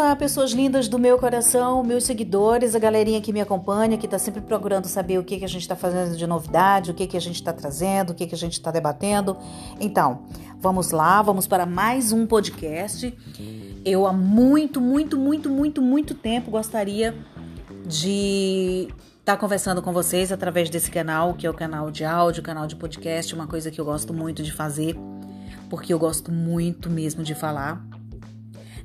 Olá, 0.00 0.16
pessoas 0.16 0.52
lindas 0.52 0.88
do 0.88 0.98
meu 0.98 1.18
coração, 1.18 1.84
meus 1.84 2.04
seguidores, 2.04 2.74
a 2.74 2.78
galerinha 2.78 3.20
que 3.20 3.34
me 3.34 3.40
acompanha, 3.42 3.98
que 3.98 4.06
está 4.06 4.18
sempre 4.18 4.40
procurando 4.40 4.86
saber 4.86 5.18
o 5.18 5.22
que, 5.22 5.38
que 5.38 5.44
a 5.44 5.48
gente 5.48 5.60
está 5.60 5.76
fazendo 5.76 6.16
de 6.16 6.26
novidade, 6.26 6.90
o 6.90 6.94
que, 6.94 7.06
que 7.06 7.18
a 7.18 7.20
gente 7.20 7.34
está 7.34 7.52
trazendo, 7.52 8.10
o 8.10 8.14
que, 8.14 8.26
que 8.26 8.34
a 8.34 8.38
gente 8.38 8.54
está 8.54 8.70
debatendo. 8.70 9.36
Então, 9.78 10.22
vamos 10.58 10.90
lá, 10.90 11.20
vamos 11.20 11.46
para 11.46 11.66
mais 11.66 12.12
um 12.12 12.26
podcast. 12.26 13.14
Eu 13.84 14.06
há 14.06 14.12
muito, 14.14 14.80
muito, 14.80 15.18
muito, 15.18 15.50
muito, 15.50 15.82
muito 15.82 16.14
tempo 16.14 16.50
gostaria 16.50 17.14
de 17.84 18.88
estar 19.18 19.34
tá 19.34 19.36
conversando 19.36 19.82
com 19.82 19.92
vocês 19.92 20.32
através 20.32 20.70
desse 20.70 20.90
canal, 20.90 21.34
que 21.34 21.46
é 21.46 21.50
o 21.50 21.54
canal 21.54 21.90
de 21.90 22.06
áudio, 22.06 22.42
canal 22.42 22.66
de 22.66 22.74
podcast, 22.74 23.34
uma 23.34 23.46
coisa 23.46 23.70
que 23.70 23.78
eu 23.78 23.84
gosto 23.84 24.14
muito 24.14 24.42
de 24.42 24.50
fazer, 24.50 24.96
porque 25.68 25.92
eu 25.92 25.98
gosto 25.98 26.32
muito 26.32 26.88
mesmo 26.88 27.22
de 27.22 27.34
falar. 27.34 27.89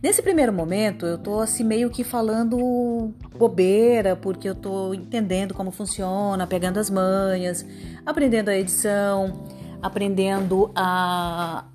Nesse 0.02 0.22
primeiro 0.22 0.52
momento, 0.54 1.06
eu 1.06 1.18
tô 1.18 1.40
assim 1.40 1.64
meio 1.64 1.90
que 1.90 2.04
falando 2.04 3.14
bobeira, 3.38 4.16
porque 4.16 4.48
eu 4.48 4.56
tô 4.56 4.94
entendendo 4.94 5.54
como 5.54 5.72
funciona, 5.72 6.46
pegando 6.46 6.80
as 6.80 6.90
manhas, 6.90 7.66
aprendendo 8.06 8.50
a 8.50 8.58
edição, 8.58 9.44
aprendendo 9.82 10.72
a 10.76 11.66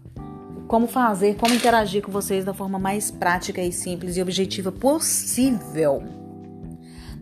como 0.68 0.86
fazer, 0.86 1.34
como 1.34 1.52
interagir 1.52 2.00
com 2.00 2.12
vocês 2.12 2.44
da 2.44 2.54
forma 2.54 2.78
mais 2.78 3.10
prática 3.10 3.60
e 3.60 3.72
simples 3.72 4.16
e 4.16 4.22
objetiva 4.22 4.70
possível. 4.70 6.00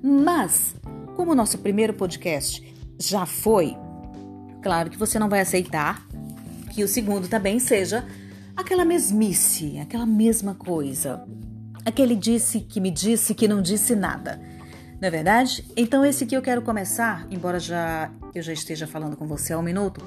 Mas, 0.03 0.77
como 1.17 1.33
o 1.33 1.35
nosso 1.35 1.57
primeiro 1.57 1.95
podcast 1.95 2.63
já 2.99 3.25
foi, 3.25 3.75
claro 4.63 4.91
que 4.91 4.99
você 4.99 5.19
não 5.19 5.31
vai 5.31 5.41
aceitar 5.41 6.07
que 6.75 6.85
o 6.85 6.89
segundo 6.89 7.27
também 7.27 7.59
seja 7.59 8.05
aquela 8.59 8.85
mesmice, 8.85 9.79
aquela 9.79 10.05
mesma 10.05 10.53
coisa. 10.53 11.25
Aquele 11.85 12.17
disse 12.17 12.61
que 12.61 12.81
me 12.81 12.91
disse 12.91 13.33
que 13.33 13.47
não 13.47 13.63
disse 13.63 13.95
nada. 13.95 14.41
Não 15.01 15.07
é 15.07 15.11
verdade? 15.11 15.65
Então 15.77 16.05
esse 16.05 16.25
aqui 16.25 16.37
eu 16.37 16.43
quero 16.43 16.61
começar, 16.61 17.25
embora 17.31 17.61
já 17.61 18.11
eu 18.35 18.43
já 18.43 18.53
esteja 18.53 18.85
falando 18.85 19.17
com 19.17 19.29
você 19.29 19.53
há 19.53 19.59
um 19.59 19.63
minuto, 19.63 20.05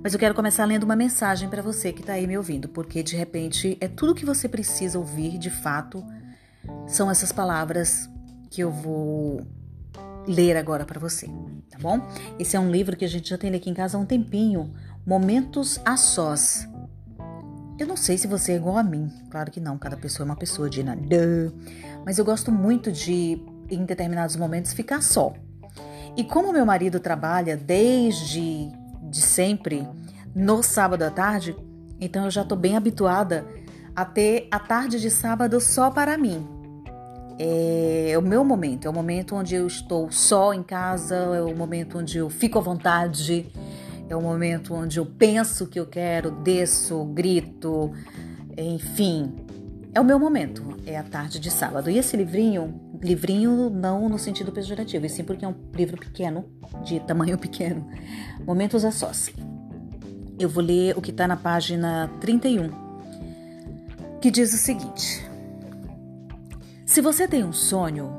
mas 0.00 0.12
eu 0.12 0.18
quero 0.18 0.32
começar 0.32 0.64
lendo 0.64 0.84
uma 0.84 0.94
mensagem 0.94 1.48
para 1.48 1.60
você 1.60 1.92
que 1.92 2.00
está 2.00 2.12
aí 2.12 2.24
me 2.24 2.38
ouvindo, 2.38 2.68
porque 2.68 3.02
de 3.02 3.16
repente 3.16 3.76
é 3.80 3.88
tudo 3.88 4.14
que 4.14 4.24
você 4.24 4.48
precisa 4.48 4.96
ouvir 4.96 5.36
de 5.36 5.50
fato. 5.50 6.04
São 6.86 7.10
essas 7.10 7.32
palavras 7.32 8.08
que 8.48 8.60
eu 8.60 8.70
vou 8.70 9.44
ler 10.24 10.56
agora 10.56 10.84
para 10.84 11.00
você, 11.00 11.26
tá 11.68 11.78
bom? 11.80 12.00
Esse 12.38 12.56
é 12.56 12.60
um 12.60 12.70
livro 12.70 12.96
que 12.96 13.04
a 13.04 13.08
gente 13.08 13.28
já 13.28 13.36
tem 13.36 13.52
aqui 13.52 13.68
em 13.68 13.74
casa 13.74 13.98
há 13.98 14.00
um 14.00 14.06
tempinho, 14.06 14.72
Momentos 15.04 15.80
a 15.84 15.96
Sós, 15.96 16.68
eu 17.78 17.86
não 17.86 17.96
sei 17.96 18.18
se 18.18 18.26
você 18.26 18.52
é 18.52 18.56
igual 18.56 18.76
a 18.76 18.82
mim, 18.82 19.10
claro 19.30 19.50
que 19.50 19.60
não, 19.60 19.78
cada 19.78 19.96
pessoa 19.96 20.24
é 20.24 20.28
uma 20.28 20.36
pessoa, 20.36 20.68
Dina. 20.68 20.96
Duh. 20.96 21.52
Mas 22.04 22.18
eu 22.18 22.24
gosto 22.24 22.50
muito 22.50 22.90
de, 22.90 23.40
em 23.70 23.84
determinados 23.84 24.34
momentos, 24.34 24.72
ficar 24.72 25.02
só. 25.02 25.32
E 26.16 26.24
como 26.24 26.52
meu 26.52 26.66
marido 26.66 26.98
trabalha 26.98 27.56
desde 27.56 28.72
de 29.02 29.20
sempre 29.20 29.86
no 30.34 30.62
sábado 30.62 31.02
à 31.02 31.10
tarde, 31.10 31.56
então 32.00 32.24
eu 32.24 32.30
já 32.30 32.42
estou 32.42 32.58
bem 32.58 32.76
habituada 32.76 33.46
a 33.94 34.04
ter 34.04 34.48
a 34.50 34.58
tarde 34.58 35.00
de 35.00 35.10
sábado 35.10 35.60
só 35.60 35.90
para 35.90 36.18
mim. 36.18 36.46
É 37.38 38.18
o 38.18 38.22
meu 38.22 38.44
momento, 38.44 38.86
é 38.86 38.90
o 38.90 38.92
momento 38.92 39.36
onde 39.36 39.54
eu 39.54 39.66
estou 39.66 40.10
só 40.10 40.52
em 40.52 40.62
casa, 40.62 41.14
é 41.14 41.40
o 41.40 41.56
momento 41.56 41.98
onde 41.98 42.18
eu 42.18 42.28
fico 42.28 42.58
à 42.58 42.60
vontade, 42.60 43.52
é 44.08 44.16
o 44.16 44.22
momento 44.22 44.74
onde 44.74 44.98
eu 44.98 45.04
penso 45.04 45.66
que 45.66 45.78
eu 45.78 45.86
quero, 45.86 46.30
desço, 46.30 47.04
grito, 47.04 47.92
enfim. 48.56 49.34
É 49.94 50.00
o 50.00 50.04
meu 50.04 50.18
momento, 50.18 50.76
é 50.86 50.96
a 50.96 51.02
tarde 51.02 51.38
de 51.38 51.50
sábado. 51.50 51.90
E 51.90 51.98
esse 51.98 52.16
livrinho, 52.16 52.80
livrinho 53.02 53.68
não 53.68 54.08
no 54.08 54.18
sentido 54.18 54.50
pejorativo, 54.50 55.04
e 55.04 55.08
sim 55.10 55.24
porque 55.24 55.44
é 55.44 55.48
um 55.48 55.54
livro 55.74 55.98
pequeno, 55.98 56.46
de 56.84 57.00
tamanho 57.00 57.36
pequeno. 57.38 57.86
Momentos 58.46 58.84
a 58.84 58.90
sós. 58.90 59.30
Eu 60.38 60.48
vou 60.48 60.62
ler 60.62 60.96
o 60.96 61.02
que 61.02 61.10
está 61.10 61.26
na 61.26 61.36
página 61.36 62.08
31, 62.20 62.70
que 64.20 64.30
diz 64.30 64.54
o 64.54 64.56
seguinte: 64.56 65.28
Se 66.86 67.00
você 67.00 67.26
tem 67.26 67.44
um 67.44 67.52
sonho, 67.52 68.10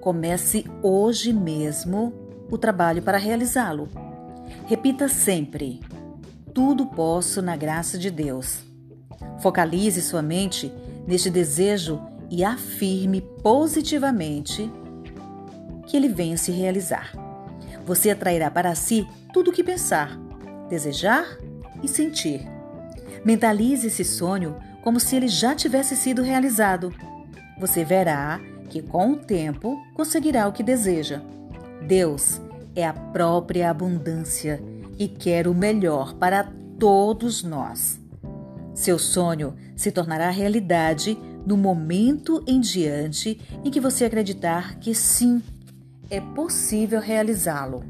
comece 0.00 0.64
hoje 0.82 1.32
mesmo 1.32 2.12
o 2.50 2.56
trabalho 2.56 3.02
para 3.02 3.18
realizá-lo. 3.18 4.05
Repita 4.66 5.08
sempre: 5.08 5.80
Tudo 6.52 6.86
posso 6.86 7.40
na 7.40 7.56
graça 7.56 7.96
de 7.96 8.10
Deus. 8.10 8.64
Focalize 9.40 10.02
sua 10.02 10.22
mente 10.22 10.72
neste 11.06 11.30
desejo 11.30 12.00
e 12.28 12.44
afirme 12.44 13.20
positivamente 13.42 14.68
que 15.86 15.96
ele 15.96 16.08
venha 16.08 16.36
se 16.36 16.50
realizar. 16.50 17.12
Você 17.84 18.10
atrairá 18.10 18.50
para 18.50 18.74
si 18.74 19.06
tudo 19.32 19.50
o 19.50 19.52
que 19.52 19.62
pensar, 19.62 20.18
desejar 20.68 21.38
e 21.80 21.86
sentir. 21.86 22.44
Mentalize 23.24 23.86
esse 23.86 24.04
sonho 24.04 24.56
como 24.82 24.98
se 24.98 25.14
ele 25.14 25.28
já 25.28 25.54
tivesse 25.54 25.94
sido 25.94 26.22
realizado. 26.22 26.92
Você 27.60 27.84
verá 27.84 28.40
que 28.68 28.82
com 28.82 29.12
o 29.12 29.16
tempo 29.16 29.80
conseguirá 29.94 30.48
o 30.48 30.52
que 30.52 30.64
deseja. 30.64 31.22
Deus 31.86 32.40
é 32.76 32.86
a 32.86 32.92
própria 32.92 33.70
abundância 33.70 34.62
e 34.98 35.08
quer 35.08 35.48
o 35.48 35.54
melhor 35.54 36.14
para 36.14 36.52
todos 36.78 37.42
nós. 37.42 37.98
Seu 38.74 38.98
sonho 38.98 39.54
se 39.74 39.90
tornará 39.90 40.28
realidade 40.28 41.18
no 41.46 41.56
momento 41.56 42.44
em 42.46 42.60
diante 42.60 43.40
em 43.64 43.70
que 43.70 43.80
você 43.80 44.04
acreditar 44.04 44.78
que 44.78 44.94
sim, 44.94 45.42
é 46.10 46.20
possível 46.20 47.00
realizá-lo. 47.00 47.82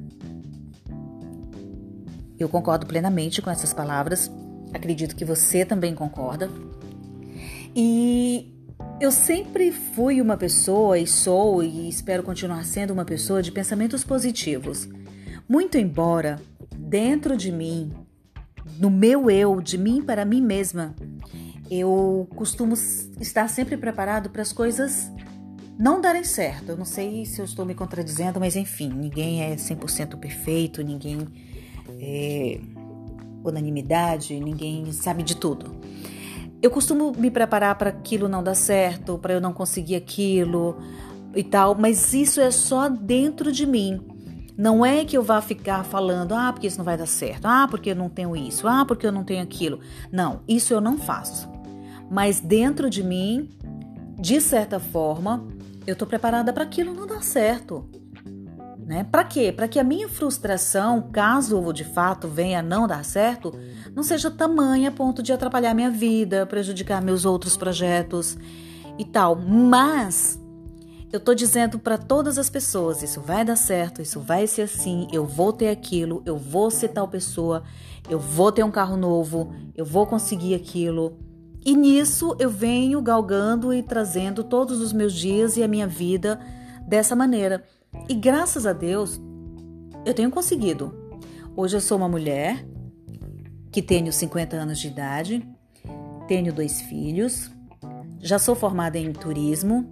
Eu 2.39 2.49
concordo 2.49 2.87
plenamente 2.87 3.43
com 3.43 3.51
essas 3.51 3.73
palavras, 3.73 4.31
acredito 4.73 5.17
que 5.17 5.25
você 5.25 5.65
também 5.65 5.95
concorda. 5.95 6.49
E 7.75 8.56
eu 8.99 9.13
sempre 9.13 9.71
fui 9.71 10.21
uma 10.21 10.37
pessoa 10.37 10.99
e 10.99 11.07
sou 11.07 11.63
e 11.63 11.89
espero 11.89 12.23
continuar 12.23 12.65
sendo 12.65 12.93
uma 12.93 13.05
pessoa 13.05 13.43
de 13.43 13.53
pensamentos 13.53 14.03
positivos. 14.03 14.89
Muito 15.47 15.77
embora 15.77 16.41
dentro 16.75 17.37
de 17.37 17.53
mim, 17.53 17.93
no 18.79 18.91
meu 18.91 19.31
eu, 19.31 19.61
de 19.61 19.77
mim 19.77 20.03
para 20.03 20.25
mim 20.25 20.41
mesma, 20.41 20.95
eu 21.71 22.27
costumo 22.35 22.75
estar 23.21 23.49
sempre 23.49 23.77
preparado 23.77 24.31
para 24.31 24.43
as 24.43 24.53
coisas 24.53 25.11
não 25.79 26.01
darem 26.01 26.25
certo. 26.25 26.71
Eu 26.71 26.77
não 26.77 26.87
sei 26.87 27.27
se 27.27 27.39
eu 27.39 27.45
estou 27.45 27.67
me 27.67 27.75
contradizendo, 27.75 28.41
mas 28.41 28.57
enfim, 28.57 28.89
ninguém 28.89 29.43
é 29.43 29.57
100% 29.57 30.17
perfeito, 30.19 30.83
ninguém 30.83 31.29
é 32.01 32.61
unanimidade, 33.45 34.41
ninguém 34.41 34.91
sabe 34.91 35.23
de 35.23 35.37
tudo. 35.37 35.77
Eu 36.67 36.71
costumo 36.73 37.13
me 37.17 37.31
preparar 37.31 37.79
para 37.79 37.91
aquilo 37.91 38.29
não 38.29 38.43
dar 38.43 38.57
certo, 38.57 39.17
para 39.19 39.33
eu 39.33 39.41
não 39.41 39.53
conseguir 39.53 39.95
aquilo 39.95 40.77
e 41.33 41.45
tal, 41.45 41.77
mas 41.77 42.13
isso 42.13 42.41
é 42.41 42.51
só 42.51 42.89
dentro 42.89 43.53
de 43.53 43.65
mim. 43.65 44.01
Não 44.59 44.85
é 44.85 45.05
que 45.05 45.17
eu 45.17 45.23
vá 45.23 45.41
ficar 45.41 45.85
falando, 45.85 46.35
ah, 46.35 46.53
porque 46.53 46.67
isso 46.67 46.79
não 46.79 46.85
vai 46.85 46.97
dar 46.97 47.07
certo, 47.07 47.47
ah, 47.47 47.69
porque 47.71 47.91
eu 47.93 47.95
não 47.95 48.09
tenho 48.09 48.35
isso, 48.35 48.67
ah, 48.67 48.85
porque 48.85 49.07
eu 49.07 49.13
não 49.13 49.23
tenho 49.23 49.45
aquilo. 49.45 49.79
Não, 50.11 50.41
isso 50.49 50.75
eu 50.75 50.81
não 50.81 50.99
faço. 50.99 51.49
Mas 52.11 52.41
dentro 52.41 52.91
de 52.91 53.01
mim, 53.01 53.49
de 54.19 54.41
certa 54.41 54.81
forma, 54.81 55.47
eu 55.87 55.93
estou 55.93 56.09
preparada 56.09 56.53
para 56.53 56.65
aquilo 56.65 56.93
não 56.93 57.07
dar 57.07 57.23
certo. 57.23 57.89
Né? 58.87 59.03
Para 59.03 59.25
quê? 59.25 59.51
Para 59.51 59.67
que 59.67 59.81
a 59.81 59.85
minha 59.85 60.09
frustração, 60.09 61.11
caso 61.11 61.73
de 61.73 61.83
fato 61.83 62.29
venha 62.29 62.63
não 62.63 62.87
dar 62.87 63.05
certo, 63.05 63.53
não 63.93 64.05
seja 64.05 64.31
tamanha 64.31 64.91
a 64.91 64.93
ponto 64.93 65.25
de 65.25 65.33
atrapalhar 65.33 65.75
minha 65.75 65.91
vida, 65.91 66.47
prejudicar 66.47 67.03
meus 67.03 67.25
outros 67.25 67.57
projetos 67.57 68.39
e 68.97 69.05
tal. 69.05 69.35
Mas 69.35 70.41
eu 71.13 71.19
tô 71.19 71.35
dizendo 71.35 71.81
para 71.81 71.99
todas 71.99 72.39
as 72.39 72.49
pessoas: 72.49 73.03
isso 73.03 73.21
vai 73.21 73.45
dar 73.45 73.57
certo, 73.57 74.01
isso 74.01 74.21
vai 74.21 74.47
ser 74.47 74.63
assim, 74.63 75.09
eu 75.13 75.27
vou 75.27 75.53
ter 75.53 75.69
aquilo, 75.69 76.23
eu 76.25 76.37
vou 76.37 76.71
ser 76.71 76.91
tal 76.91 77.09
pessoa, 77.09 77.65
eu 78.09 78.21
vou 78.21 78.53
ter 78.53 78.63
um 78.63 78.71
carro 78.71 78.97
novo, 78.97 79.53
eu 79.75 79.85
vou 79.85 80.07
conseguir 80.07 80.55
aquilo. 80.55 81.19
E 81.65 81.75
nisso 81.75 82.37
eu 82.39 82.49
venho 82.49 83.03
galgando 83.03 83.75
e 83.75 83.83
trazendo 83.83 84.45
todos 84.45 84.81
os 84.81 84.93
meus 84.93 85.13
dias 85.13 85.57
e 85.57 85.65
a 85.65 85.67
minha 85.67 85.89
vida 85.89 86.39
dessa 86.87 87.17
maneira. 87.17 87.65
E 88.09 88.15
graças 88.15 88.67
a 88.67 88.73
Deus, 88.73 89.21
eu 90.05 90.15
tenho 90.15 90.31
conseguido. 90.31 90.95
Hoje 91.57 91.77
eu 91.77 91.81
sou 91.81 91.97
uma 91.97 92.09
mulher 92.09 92.67
que 93.73 93.83
tenho 93.83 94.13
50 94.13 94.57
anos 94.57 94.79
de 94.79 94.89
idade, 94.89 95.47
tenho 96.29 96.53
dois 96.53 96.81
filhos, 96.81 97.51
já 98.21 98.39
sou 98.39 98.55
formada 98.55 98.99
em 98.99 99.13
turismo, 99.13 99.87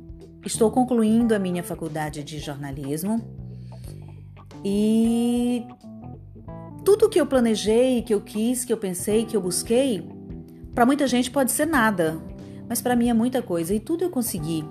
estou 0.44 0.70
concluindo 0.70 1.34
a 1.34 1.38
minha 1.38 1.62
faculdade 1.62 2.22
de 2.22 2.38
jornalismo 2.38 3.22
e 4.64 5.66
tudo 6.84 7.08
que 7.08 7.20
eu 7.20 7.26
planejei, 7.26 8.02
que 8.02 8.14
eu 8.14 8.20
quis, 8.20 8.64
que 8.64 8.72
eu 8.72 8.76
pensei, 8.76 9.24
que 9.24 9.36
eu 9.36 9.40
busquei, 9.40 10.06
para 10.74 10.86
muita 10.86 11.06
gente 11.06 11.30
pode 11.30 11.52
ser 11.52 11.66
nada, 11.66 12.20
mas 12.68 12.80
para 12.80 12.96
mim 12.96 13.08
é 13.08 13.14
muita 13.14 13.42
coisa 13.42 13.74
e 13.74 13.80
tudo 13.80 14.04
eu 14.04 14.10
consegui. 14.10 14.64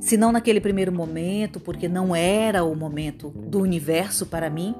Se 0.00 0.16
não 0.16 0.32
naquele 0.32 0.60
primeiro 0.60 0.92
momento, 0.92 1.58
porque 1.58 1.88
não 1.88 2.14
era 2.14 2.64
o 2.64 2.74
momento 2.74 3.30
do 3.30 3.60
universo 3.60 4.26
para 4.26 4.50
mim, 4.50 4.74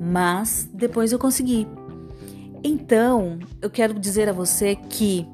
mas 0.00 0.68
depois 0.72 1.12
eu 1.12 1.18
consegui. 1.18 1.66
Então, 2.62 3.38
eu 3.62 3.70
quero 3.70 3.98
dizer 3.98 4.28
a 4.28 4.32
você 4.32 4.76
que, 4.76 5.26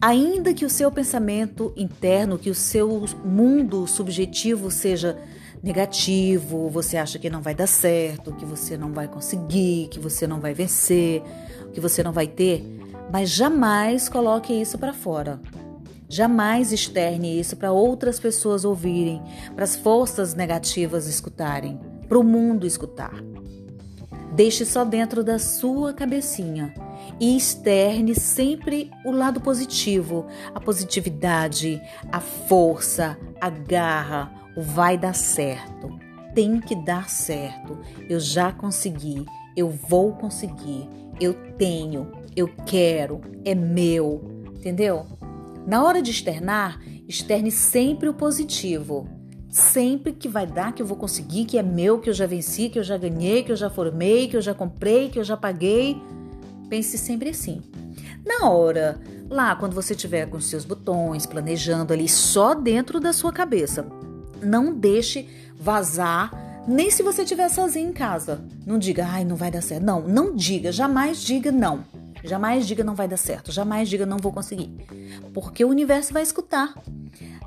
ainda 0.00 0.54
que 0.54 0.64
o 0.64 0.70
seu 0.70 0.90
pensamento 0.90 1.72
interno, 1.76 2.38
que 2.38 2.48
o 2.48 2.54
seu 2.54 3.04
mundo 3.24 3.86
subjetivo 3.86 4.70
seja 4.70 5.18
negativo, 5.62 6.70
você 6.70 6.96
acha 6.96 7.18
que 7.18 7.28
não 7.28 7.42
vai 7.42 7.54
dar 7.54 7.66
certo, 7.66 8.32
que 8.32 8.44
você 8.44 8.76
não 8.76 8.92
vai 8.92 9.08
conseguir, 9.08 9.88
que 9.90 9.98
você 9.98 10.26
não 10.26 10.40
vai 10.40 10.54
vencer, 10.54 11.22
que 11.72 11.80
você 11.80 12.02
não 12.02 12.12
vai 12.12 12.26
ter, 12.26 12.64
mas 13.12 13.30
jamais 13.30 14.08
coloque 14.08 14.52
isso 14.52 14.78
para 14.78 14.92
fora. 14.92 15.40
Jamais 16.08 16.72
externe 16.72 17.38
isso 17.38 17.56
para 17.56 17.72
outras 17.72 18.20
pessoas 18.20 18.64
ouvirem, 18.64 19.22
para 19.54 19.64
as 19.64 19.74
forças 19.74 20.34
negativas 20.34 21.06
escutarem, 21.06 21.80
para 22.08 22.18
o 22.18 22.22
mundo 22.22 22.66
escutar. 22.66 23.14
Deixe 24.32 24.64
só 24.64 24.84
dentro 24.84 25.24
da 25.24 25.38
sua 25.38 25.92
cabecinha 25.92 26.72
e 27.18 27.36
externe 27.36 28.14
sempre 28.14 28.90
o 29.04 29.10
lado 29.10 29.40
positivo, 29.40 30.26
a 30.54 30.60
positividade, 30.60 31.80
a 32.12 32.20
força, 32.20 33.18
a 33.40 33.48
garra, 33.48 34.30
o 34.56 34.62
vai 34.62 34.98
dar 34.98 35.14
certo. 35.14 35.98
Tem 36.34 36.60
que 36.60 36.74
dar 36.74 37.08
certo. 37.08 37.78
Eu 38.08 38.20
já 38.20 38.52
consegui, 38.52 39.24
eu 39.56 39.70
vou 39.70 40.12
conseguir, 40.12 40.88
eu 41.18 41.32
tenho, 41.56 42.12
eu 42.36 42.46
quero, 42.66 43.22
é 43.44 43.54
meu, 43.54 44.44
entendeu? 44.54 45.06
Na 45.66 45.82
hora 45.82 46.00
de 46.00 46.12
externar, 46.12 46.80
externe 47.08 47.50
sempre 47.50 48.08
o 48.08 48.14
positivo. 48.14 49.08
Sempre 49.50 50.12
que 50.12 50.28
vai 50.28 50.46
dar, 50.46 50.72
que 50.72 50.80
eu 50.80 50.86
vou 50.86 50.96
conseguir, 50.96 51.44
que 51.44 51.58
é 51.58 51.62
meu, 51.62 51.98
que 51.98 52.08
eu 52.08 52.14
já 52.14 52.26
venci, 52.26 52.68
que 52.68 52.78
eu 52.78 52.84
já 52.84 52.96
ganhei, 52.96 53.42
que 53.42 53.50
eu 53.50 53.56
já 53.56 53.68
formei, 53.68 54.28
que 54.28 54.36
eu 54.36 54.42
já 54.42 54.54
comprei, 54.54 55.08
que 55.08 55.18
eu 55.18 55.24
já 55.24 55.36
paguei. 55.36 56.00
Pense 56.68 56.96
sempre 56.96 57.30
assim. 57.30 57.62
Na 58.24 58.48
hora, 58.48 59.00
lá 59.28 59.56
quando 59.56 59.74
você 59.74 59.94
estiver 59.94 60.26
com 60.26 60.40
seus 60.40 60.64
botões, 60.64 61.26
planejando 61.26 61.92
ali 61.92 62.08
só 62.08 62.54
dentro 62.54 63.00
da 63.00 63.12
sua 63.12 63.32
cabeça, 63.32 63.86
não 64.42 64.72
deixe 64.72 65.28
vazar, 65.58 66.64
nem 66.68 66.90
se 66.90 67.02
você 67.02 67.22
estiver 67.22 67.48
sozinho 67.48 67.90
em 67.90 67.92
casa. 67.92 68.44
Não 68.66 68.78
diga, 68.78 69.06
ai, 69.06 69.24
não 69.24 69.36
vai 69.36 69.50
dar 69.50 69.62
certo. 69.62 69.84
Não, 69.84 70.00
não 70.00 70.34
diga, 70.34 70.70
jamais 70.70 71.22
diga 71.22 71.50
não. 71.50 71.84
Jamais 72.26 72.66
diga 72.66 72.82
não 72.82 72.94
vai 72.94 73.06
dar 73.06 73.16
certo, 73.16 73.52
jamais 73.52 73.88
diga 73.88 74.04
não 74.04 74.18
vou 74.18 74.32
conseguir. 74.32 74.70
Porque 75.32 75.64
o 75.64 75.68
universo 75.68 76.12
vai 76.12 76.22
escutar. 76.22 76.74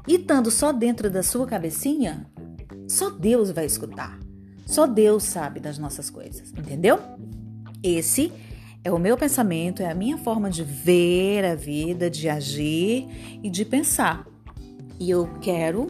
E 0.08 0.16
estando 0.16 0.50
só 0.50 0.72
dentro 0.72 1.10
da 1.10 1.22
sua 1.22 1.46
cabecinha, 1.46 2.26
só 2.88 3.10
Deus 3.10 3.52
vai 3.52 3.66
escutar. 3.66 4.18
Só 4.66 4.88
Deus 4.88 5.24
sabe 5.24 5.60
das 5.60 5.78
nossas 5.78 6.10
coisas, 6.10 6.52
entendeu? 6.52 7.00
Esse 7.84 8.32
é 8.84 8.92
o 8.92 9.00
meu 9.00 9.18
pensamento, 9.18 9.82
é 9.82 9.90
a 9.90 9.96
minha 9.96 10.18
forma 10.18 10.50
de 10.50 10.64
ver 10.64 11.44
a 11.44 11.56
vida, 11.56 12.10
de 12.10 12.30
agir 12.30 13.08
e 13.44 13.50
de 13.50 13.66
pensar. 13.66 14.26
E 15.00 15.10
eu 15.10 15.28
quero 15.42 15.88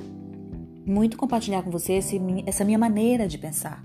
muito 0.85 1.17
compartilhar 1.17 1.61
com 1.61 1.69
você 1.69 1.93
esse, 1.93 2.19
essa 2.45 2.65
minha 2.65 2.77
maneira 2.77 3.27
de 3.27 3.37
pensar. 3.37 3.83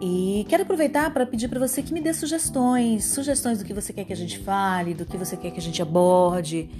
E 0.00 0.46
quero 0.48 0.62
aproveitar 0.62 1.12
para 1.12 1.26
pedir 1.26 1.48
para 1.48 1.60
você 1.60 1.82
que 1.82 1.92
me 1.92 2.00
dê 2.00 2.14
sugestões, 2.14 3.04
sugestões 3.04 3.58
do 3.58 3.64
que 3.64 3.74
você 3.74 3.92
quer 3.92 4.04
que 4.04 4.12
a 4.12 4.16
gente 4.16 4.38
fale, 4.38 4.94
do 4.94 5.04
que 5.04 5.16
você 5.16 5.36
quer 5.36 5.50
que 5.50 5.58
a 5.58 5.62
gente 5.62 5.82
aborde, 5.82 6.70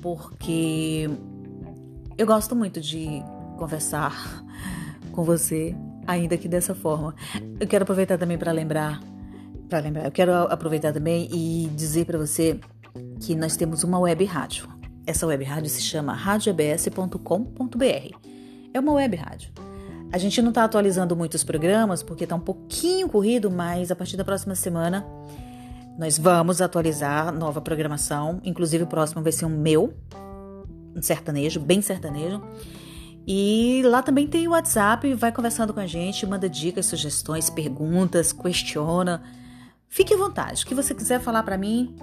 porque 0.00 1.10
eu 2.16 2.26
gosto 2.26 2.54
muito 2.54 2.80
de 2.80 3.22
conversar 3.58 4.44
com 5.10 5.24
você, 5.24 5.74
ainda 6.06 6.36
que 6.36 6.46
dessa 6.46 6.72
forma. 6.72 7.14
Eu 7.58 7.66
quero 7.66 7.82
aproveitar 7.82 8.16
também 8.16 8.38
para 8.38 8.52
lembrar, 8.52 9.00
para 9.68 9.80
lembrar, 9.80 10.04
eu 10.04 10.12
quero 10.12 10.32
aproveitar 10.32 10.92
também 10.92 11.28
e 11.32 11.68
dizer 11.74 12.04
para 12.04 12.18
você 12.18 12.60
que 13.20 13.34
nós 13.34 13.56
temos 13.56 13.82
uma 13.82 13.98
web 13.98 14.24
rádio. 14.24 14.68
Essa 15.04 15.26
web 15.26 15.44
rádio 15.44 15.68
se 15.68 15.82
chama 15.82 16.12
radioabs.com.br. 16.12 18.16
É 18.72 18.78
uma 18.78 18.92
web 18.92 19.16
rádio. 19.16 19.69
A 20.12 20.18
gente 20.18 20.42
não 20.42 20.48
está 20.48 20.64
atualizando 20.64 21.14
muitos 21.14 21.44
programas 21.44 22.02
porque 22.02 22.24
está 22.24 22.34
um 22.34 22.40
pouquinho 22.40 23.08
corrido, 23.08 23.50
mas 23.50 23.90
a 23.92 23.96
partir 23.96 24.16
da 24.16 24.24
próxima 24.24 24.56
semana 24.56 25.06
nós 25.96 26.18
vamos 26.18 26.60
atualizar 26.60 27.32
nova 27.32 27.60
programação. 27.60 28.40
Inclusive 28.42 28.84
o 28.84 28.86
próximo 28.86 29.22
vai 29.22 29.30
ser 29.30 29.44
um 29.44 29.50
meu, 29.50 29.94
um 30.96 31.00
sertanejo, 31.00 31.60
bem 31.60 31.80
sertanejo. 31.80 32.42
E 33.24 33.82
lá 33.84 34.02
também 34.02 34.26
tem 34.26 34.48
o 34.48 34.50
WhatsApp, 34.50 35.14
vai 35.14 35.30
conversando 35.30 35.72
com 35.72 35.78
a 35.78 35.86
gente, 35.86 36.26
manda 36.26 36.48
dicas, 36.48 36.86
sugestões, 36.86 37.48
perguntas, 37.48 38.32
questiona. 38.32 39.22
Fique 39.88 40.14
à 40.14 40.16
vontade. 40.16 40.64
O 40.64 40.66
que 40.66 40.74
você 40.74 40.92
quiser 40.92 41.20
falar 41.20 41.44
para 41.44 41.56
mim, 41.56 41.94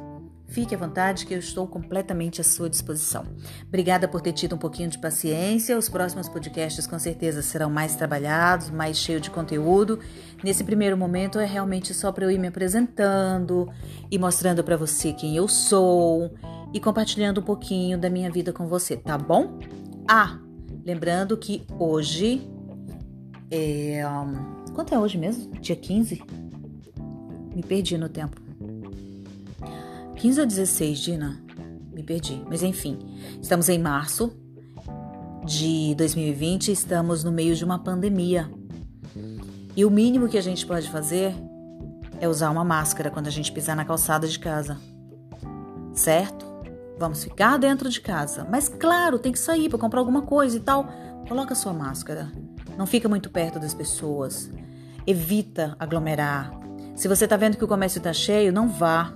Fique 0.48 0.74
à 0.74 0.78
vontade 0.78 1.26
que 1.26 1.34
eu 1.34 1.40
estou 1.40 1.68
completamente 1.68 2.40
à 2.40 2.44
sua 2.44 2.70
disposição. 2.70 3.26
Obrigada 3.68 4.08
por 4.08 4.22
ter 4.22 4.32
tido 4.32 4.56
um 4.56 4.58
pouquinho 4.58 4.90
de 4.90 4.98
paciência. 4.98 5.78
Os 5.78 5.90
próximos 5.90 6.30
podcasts 6.30 6.88
com 6.88 6.98
certeza 6.98 7.42
serão 7.42 7.70
mais 7.70 7.96
trabalhados, 7.96 8.70
mais 8.70 8.98
cheios 8.98 9.22
de 9.22 9.30
conteúdo. 9.30 10.00
Nesse 10.42 10.64
primeiro 10.64 10.98
momento 10.98 11.38
é 11.38 11.46
realmente 11.46 11.94
só 11.94 12.12
para 12.12 12.26
eu 12.26 12.32
ir 12.32 12.40
me 12.40 12.48
apresentando 12.48 13.70
e 14.10 14.18
mostrando 14.18 14.64
para 14.64 14.78
você 14.78 15.12
quem 15.12 15.36
eu 15.36 15.48
sou 15.48 16.34
e 16.74 16.80
compartilhando 16.80 17.42
um 17.42 17.44
pouquinho 17.44 17.98
da 17.98 18.10
minha 18.10 18.32
vida 18.32 18.54
com 18.54 18.68
você, 18.68 18.96
tá 18.96 19.18
bom? 19.18 19.60
Ah, 20.08 20.40
lembrando 20.86 21.36
que 21.36 21.66
hoje 21.78 22.50
é. 23.52 24.02
Um, 24.08 24.74
quanto 24.74 24.94
é 24.94 25.00
hoje 25.00 25.18
mesmo? 25.18 25.52
Dia 25.60 25.76
15? 25.76 26.24
Me 27.54 27.64
perdi 27.64 27.98
no 27.98 28.08
tempo. 28.08 28.47
15 30.18 30.42
ou 30.42 30.48
16, 30.48 31.00
Dina? 31.00 31.40
Me 31.94 32.04
perdi. 32.04 32.44
Mas 32.50 32.64
enfim, 32.64 32.98
estamos 33.42 33.70
em 33.70 33.78
março 33.78 34.36
de 35.46 35.96
2020, 35.96 36.72
estamos 36.72 37.24
no 37.24 37.32
meio 37.32 37.56
de 37.56 37.64
uma 37.64 37.80
pandemia. 37.80 38.50
E 39.76 39.86
o 39.86 39.92
mínimo 39.92 40.28
que 40.28 40.38
a 40.38 40.42
gente 40.42 40.66
pode 40.66 40.90
fazer 40.90 41.36
é 42.20 42.28
usar 42.28 42.50
uma 42.50 42.64
máscara 42.64 43.12
quando 43.12 43.28
a 43.28 43.32
gente 43.32 43.52
pisar 43.52 43.76
na 43.76 43.86
calçada 43.86 44.28
de 44.28 44.40
casa. 44.40 44.78
Certo? 45.94 46.46
Vamos 46.98 47.24
ficar 47.24 47.58
dentro 47.58 47.88
de 47.88 48.02
casa. 48.02 48.46
Mas 48.50 48.68
claro, 48.68 49.20
tem 49.20 49.32
que 49.32 49.40
sair 49.40 49.70
para 49.70 49.78
comprar 49.78 50.00
alguma 50.00 50.24
coisa 50.24 50.58
e 50.58 50.60
tal. 50.60 50.90
Coloca 51.28 51.54
sua 51.54 51.74
máscara. 51.74 52.32
Não 52.76 52.88
fica 52.88 53.08
muito 53.08 53.30
perto 53.30 53.60
das 53.60 53.74
pessoas. 53.74 54.52
Evita 55.06 55.76
aglomerar. 55.80 56.52
Se 56.96 57.08
você 57.08 57.26
está 57.26 57.38
vendo 57.38 57.56
que 57.56 57.64
o 57.64 57.68
comércio 57.68 58.00
está 58.00 58.12
cheio, 58.12 58.52
não 58.52 58.68
vá. 58.68 59.14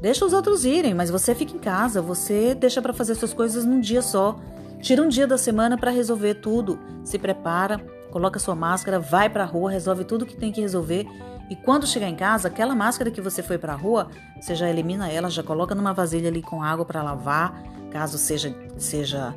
Deixa 0.00 0.24
os 0.24 0.32
outros 0.32 0.64
irem, 0.64 0.94
mas 0.94 1.10
você 1.10 1.34
fica 1.34 1.54
em 1.54 1.58
casa, 1.58 2.00
você 2.00 2.54
deixa 2.54 2.80
para 2.80 2.92
fazer 2.92 3.14
suas 3.14 3.34
coisas 3.34 3.64
num 3.66 3.80
dia 3.80 4.00
só. 4.00 4.38
Tira 4.80 5.02
um 5.02 5.08
dia 5.08 5.26
da 5.26 5.36
semana 5.36 5.76
para 5.76 5.90
resolver 5.90 6.34
tudo. 6.34 6.78
Se 7.04 7.18
prepara, 7.18 7.78
coloca 8.10 8.38
sua 8.38 8.54
máscara, 8.54 8.98
vai 8.98 9.28
para 9.28 9.44
a 9.44 9.46
rua, 9.46 9.70
resolve 9.70 10.04
tudo 10.04 10.24
que 10.24 10.34
tem 10.34 10.50
que 10.50 10.60
resolver. 10.60 11.06
E 11.50 11.56
quando 11.56 11.86
chegar 11.86 12.08
em 12.08 12.14
casa, 12.14 12.48
aquela 12.48 12.74
máscara 12.74 13.10
que 13.10 13.20
você 13.20 13.42
foi 13.42 13.58
para 13.58 13.74
a 13.74 13.76
rua, 13.76 14.08
você 14.40 14.54
já 14.54 14.70
elimina 14.70 15.10
ela, 15.10 15.28
já 15.28 15.42
coloca 15.42 15.74
numa 15.74 15.92
vasilha 15.92 16.28
ali 16.28 16.40
com 16.40 16.62
água 16.62 16.84
para 16.84 17.02
lavar, 17.02 17.62
caso 17.90 18.16
seja 18.16 18.54
seja 18.78 19.34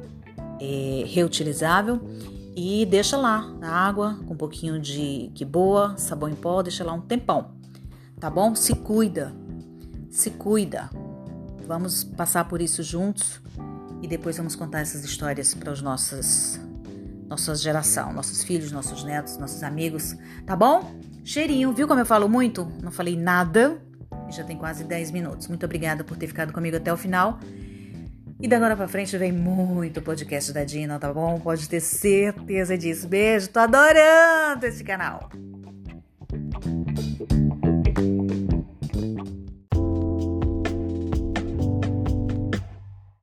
é, 0.61 1.03
reutilizável, 1.07 1.99
e 2.55 2.85
deixa 2.85 3.17
lá 3.17 3.41
na 3.59 3.69
água 3.69 4.17
com 4.27 4.33
um 4.35 4.37
pouquinho 4.37 4.79
de 4.79 5.31
que 5.33 5.43
boa, 5.43 5.97
sabão 5.97 6.29
em 6.29 6.35
pó, 6.35 6.61
deixa 6.61 6.83
lá 6.83 6.93
um 6.93 7.01
tempão, 7.01 7.51
tá 8.19 8.29
bom? 8.29 8.53
Se 8.53 8.75
cuida 8.75 9.33
se 10.13 10.29
cuida. 10.29 10.91
Vamos 11.65 12.03
passar 12.03 12.47
por 12.47 12.61
isso 12.61 12.83
juntos 12.83 13.41
e 14.01 14.07
depois 14.07 14.37
vamos 14.37 14.55
contar 14.55 14.81
essas 14.81 15.03
histórias 15.03 15.55
para 15.55 15.71
os 15.71 15.81
nossos 15.81 16.59
nossa 17.27 17.55
geração, 17.55 18.13
nossos 18.13 18.43
filhos, 18.43 18.71
nossos 18.71 19.03
netos, 19.03 19.37
nossos 19.37 19.63
amigos, 19.63 20.15
tá 20.45 20.55
bom? 20.55 20.93
Cheirinho, 21.25 21.73
viu 21.73 21.87
como 21.87 21.99
eu 21.99 22.05
falo 22.05 22.29
muito? 22.29 22.71
Não 22.83 22.91
falei 22.91 23.17
nada 23.17 23.81
e 24.29 24.31
já 24.31 24.43
tem 24.43 24.55
quase 24.55 24.83
10 24.83 25.09
minutos. 25.09 25.47
Muito 25.47 25.65
obrigada 25.65 26.03
por 26.03 26.15
ter 26.15 26.27
ficado 26.27 26.53
comigo 26.53 26.77
até 26.77 26.93
o 26.93 26.97
final. 26.97 27.39
E 28.39 28.47
da 28.47 28.57
agora 28.57 28.75
pra 28.75 28.87
frente 28.87 29.17
vem 29.17 29.31
muito 29.31 29.99
podcast 29.99 30.53
da 30.53 30.63
Dina, 30.63 30.99
tá 30.99 31.11
bom? 31.11 31.39
Pode 31.39 31.67
ter 31.67 31.79
certeza 31.79 32.77
disso. 32.77 33.07
Beijo, 33.07 33.49
tô 33.49 33.59
adorando 33.59 34.63
esse 34.65 34.83
canal. 34.83 35.31